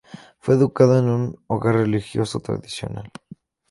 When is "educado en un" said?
0.55-1.39